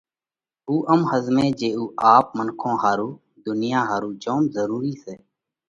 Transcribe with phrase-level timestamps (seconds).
[0.67, 1.83] اُو ام ۿزمئه جي اُو
[2.15, 3.09] آپ منکون ۿارُو،
[3.43, 5.15] ڌُنيا ۿارُو جوم ضرُورِي سئہ۔